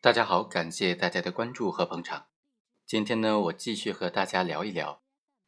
[0.00, 2.28] 大家好，感谢大家的关注和捧场。
[2.86, 5.02] 今天呢，我继续和大家聊一聊，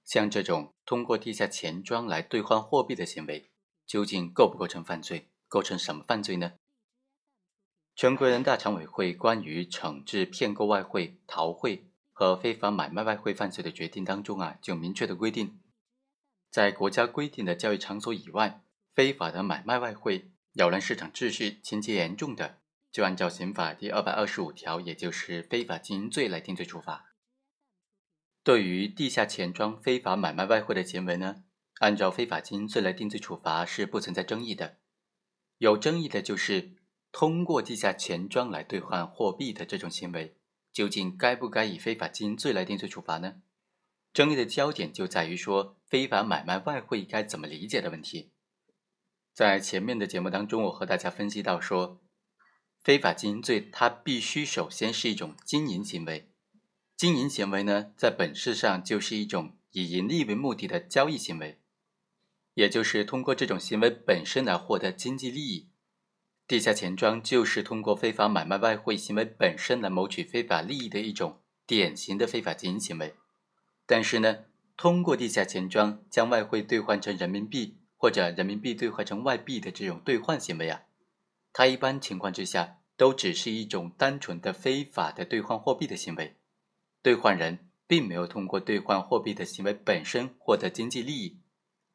[0.05, 3.53] 像这种通过地下钱庄来兑换货币的行为，
[3.87, 5.31] 究竟构不构成犯罪？
[5.47, 6.55] 构成什么犯罪呢？
[7.95, 15.61] 全国人大常委会关于惩治骗购外汇、逃汇和非法买卖外汇犯罪的决定当中啊，就明确的规定，
[16.51, 22.60] 在国家规定的交易场所以外，非法的买卖外汇、扰乱市场秩序，情节严重的，
[22.91, 27.15] 就按照刑法第二百二十五条，也就是非法经营罪来定罪处罚。
[28.43, 31.45] 对于地下钱庄非法买卖外汇的行为呢，
[31.79, 34.79] 按照非法经营罪来定罪处罚是不存在争议的。
[35.59, 36.77] 有争议的就是
[37.13, 40.37] 通过地下钱庄来兑换货币的这种行为，
[40.73, 43.43] 究竟该不该以非法经营罪来定罪处罚呢？
[44.13, 48.33] 争议的焦点就在于说非法买卖外汇该怎么理解的问题。
[49.33, 52.01] 在前面的节目当中，我和大家分析到说，
[52.83, 56.31] 非法经营罪它必须首先是一种经营行为。
[56.97, 61.61] 经营行为呢，在本质上就是一种以盈利为目的的交易行为，
[62.55, 65.69] 也就是通过这种行为本身来获得经济利益。
[66.47, 73.15] 地下钱庄就是通过非法买卖外汇行为本身来谋取非法利益的一种典型的非法经营行为。
[73.87, 80.83] 但是呢，通过地下钱庄将外汇兑换成人民币或者人民币兑换成外币的这种兑换行为啊，
[81.53, 86.37] 它一般情况之下都只是一种单纯的非法的兑换货币的行为。
[87.01, 91.41] 兑换人并没有通过兑换货币的行为本身获得经济利益，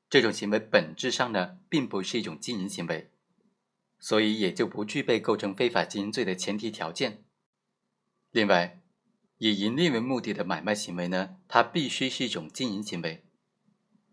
[0.10, 3.12] 这种行为本质上呢，并不是一种经营行为，
[4.00, 7.24] 所以也就不具备构成非法经营罪的前提条件。
[8.32, 8.82] 另外，
[9.38, 13.24] 以盈利为目的的买卖行为呢，它必须是一种经营行为，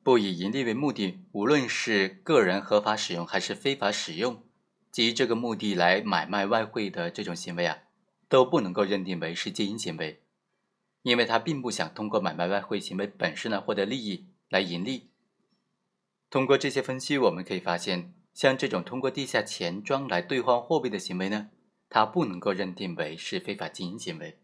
[0.02, 4.44] 不以盈利为目的，无论是个人合法使用还是非法使用，
[4.92, 7.78] 基于这个目的来买卖外汇的这种行为啊，
[8.28, 10.20] 都不能够认定为是经营行为。
[11.02, 15.08] 因为他并不想通过买卖外汇行为本身呢获得利益来盈利。
[16.30, 21.50] 通过这些分析，我们可以发现，像这种通过地下钱庄来兑换货币的行为呢，
[21.88, 24.38] 它不能够认定为是非法经营行为，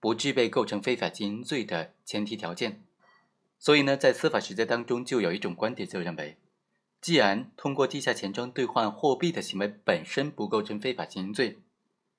[0.00, 2.84] 不具备构成非法经营罪的前提条件。
[3.58, 6.38] 所以呢，在司法实践当中，就有一种观点就认为，
[7.00, 11.58] 既然通过地下钱庄兑换货币的行为本身不构成非法经营罪，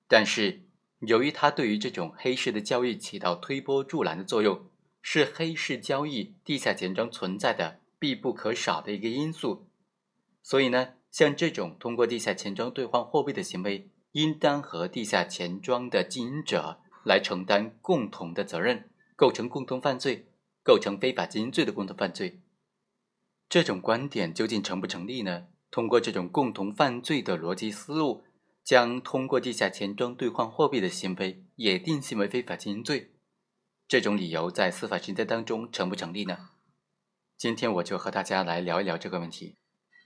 [0.08, 0.64] 但是。
[1.08, 4.66] 由于它对于这种黑市的交易起到推波助澜的作用，
[5.02, 9.70] 是黑市交易地下钱庄存在的必不可少的一个因素，
[10.44, 20.28] 所以呢，像这种通过地下钱庄兑换货币的行为，应当和地下钱庄的经营者来承担共同的责任，构成共同犯罪，
[20.64, 22.42] 构成非法经营罪的共同犯罪。
[23.50, 25.48] 这种观点究竟成不成立呢？
[25.70, 28.24] 通过这种共同犯罪的逻辑思路。
[28.62, 33.14] 将通过地下钱庄兑换货币的行为也定性为非法经营罪，
[33.88, 36.50] 这种理由在司法实践当中成不成立呢？
[37.36, 39.56] 今天我就和大家来聊一聊这个问题。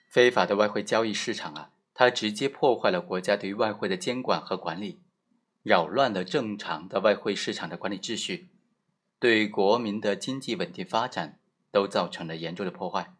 [0.09, 5.01] 非法的外汇交易市场啊，它直接破坏了国家对于外汇的监管和管理，
[5.61, 8.47] 扰乱了正常的外汇市场的管理秩序，
[9.19, 11.37] 对国民的经济稳定发展
[11.69, 13.13] 都造成了严重的破坏。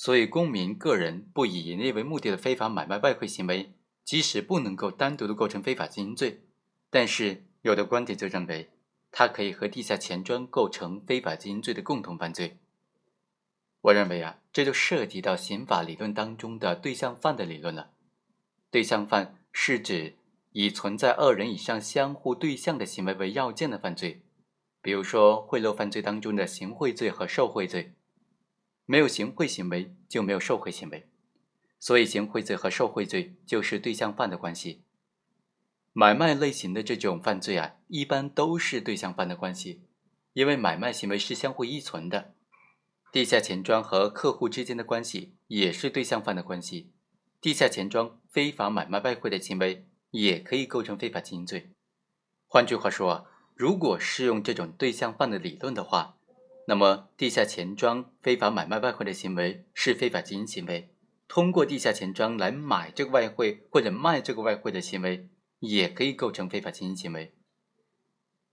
[0.00, 3.72] 所以，公民个人不以盈利为目的的非法买卖外汇行为。
[4.04, 6.40] 即使不能够单独的构成非法经营罪，
[6.88, 8.70] 但是有的观点就认为，
[9.10, 12.56] 它可以和地下钱庄构成非法经营罪的共同犯罪。
[13.82, 17.90] 我认为啊，这就涉及到刑法理论当中的对象犯的理论了。
[18.70, 20.14] 对象犯是指
[20.52, 24.22] 以存在二人以上相互对象的行为为要件的犯罪，
[24.80, 27.92] 比如说贿赂犯罪当中的行贿罪和受贿罪。
[28.90, 31.06] 没有行贿行为，就没有受贿行为。
[31.78, 34.80] 所以，行贿罪和受贿罪就是对象犯的关系。
[35.92, 39.82] 买卖类型的这种犯罪啊，一般都是对象犯的关系，
[40.32, 42.32] 因为买卖行为是相互依存的。
[43.12, 46.90] 地下钱庄和客户之间的关系也是对象犯的关系，
[47.42, 51.72] 地下钱庄非法买卖外汇的行为也可以构成非法经营罪。
[52.46, 56.17] 换句话说，如果适用这种对象犯的理论的话，
[56.68, 60.92] 那么地下钱庄非法买卖外汇的行为是非法经营行为。
[61.26, 65.30] 通过地下钱庄来买这个外汇或者卖这个外汇的行为，
[65.60, 67.32] 也可以构成非法经营行为。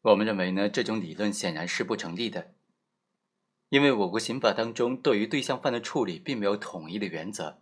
[0.01, 2.53] 我们认为呢，这种理论显然是不成立的，
[3.67, 7.59] 因为我国刑法当中对于对象犯的处理并没有统一的原则。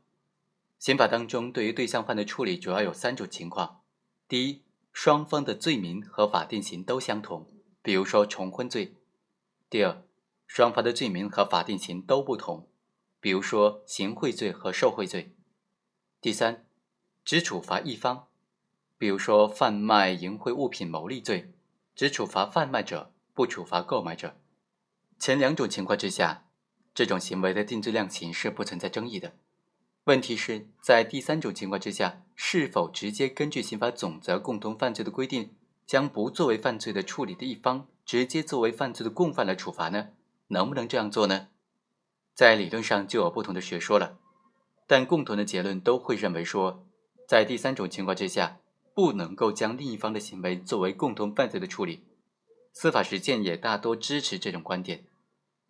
[0.78, 3.82] 刑法当中对于对象犯的处理主要有三种情况：
[4.28, 4.62] 第一，
[4.92, 7.48] 双方的罪名和法定刑都相同，
[7.82, 8.94] 比如说重婚罪；
[9.70, 10.04] 第二，
[10.56, 12.68] 双方的罪名和法定刑都不同。
[13.20, 15.34] 比如说行贿罪和受贿罪。
[16.22, 16.68] 第三，
[17.26, 18.28] 只处罚一方，
[19.00, 21.52] 比如说贩卖淫秽物品牟利罪，
[21.96, 24.36] 只处罚贩卖者，不处罚购买者。
[25.18, 26.46] 前两种情况之下，
[26.94, 29.34] 这种行为的定罪量刑是不存在争议的。
[30.04, 35.56] 问题是在第三种情况之下，是否直接根据刑法总则共同犯罪的规定，
[35.88, 40.10] 将不作为犯罪的处理的一方直接作为犯罪的共犯来处罚呢？
[40.48, 41.48] 能不能这样做呢？
[42.34, 44.18] 在理论上就有不同的学说了，
[44.88, 46.86] 但共同的结论都会认为说，
[47.28, 48.60] 在第三种情况之下。
[48.96, 52.04] 不能够将另一方的行为作为共同犯罪的处理，
[52.74, 55.06] 司法实践也大多支持这种观点。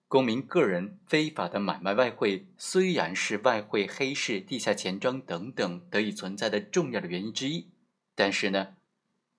[0.10, 7.70] 公民个人非法的买卖外汇，虽然是外汇黑市、地下钱庄等等得以存在的重要的原因之一，
[8.14, 8.75] 但是呢，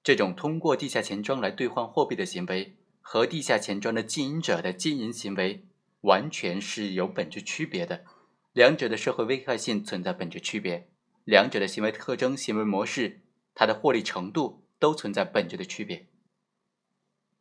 [0.02, 5.66] 这种通过地下钱庄来兑换货币的行为，和地下钱庄的经营者的经营行为
[6.00, 8.02] 完全是有本质区别的，
[8.54, 10.88] 两者的社会危害性存在本质区别，
[11.24, 13.20] 两者的行为特征、行为模式。
[13.54, 16.06] 它的获利程度都存在本质的区别。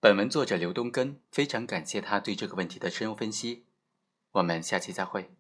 [0.02, 3.66] 本文作者刘东根非常感谢他对这个问题的深入分析。
[4.34, 5.32] 我们下期再会。